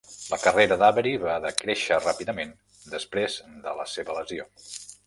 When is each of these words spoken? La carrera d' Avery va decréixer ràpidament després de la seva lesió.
La 0.29 0.37
carrera 0.43 0.77
d' 0.79 0.87
Avery 0.87 1.11
va 1.25 1.35
decréixer 1.43 2.01
ràpidament 2.01 2.57
després 2.97 3.39
de 3.69 3.79
la 3.83 3.89
seva 3.97 4.19
lesió. 4.21 4.51